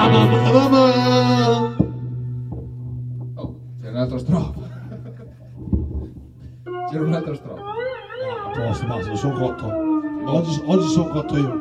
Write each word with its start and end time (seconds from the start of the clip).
Oh, 0.00 1.76
c'è 3.80 3.88
un'altra 3.90 4.18
strofa. 4.18 4.60
C'era 6.90 7.04
un'altra 7.04 7.34
strofa. 7.34 7.60
No, 7.62 7.72
posto, 8.66 8.86
basta, 8.86 9.14
sono 9.16 9.36
cotto. 9.38 9.66
Oggi, 10.26 10.62
oggi 10.66 10.86
sono 10.88 11.08
cotto 11.08 11.36
io. 11.36 11.60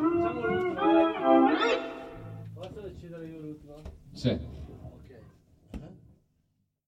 Posso 2.54 2.80
decidere 2.80 3.26
io 3.26 3.40
l'ultimo? 3.40 3.74
Sì. 4.12 4.57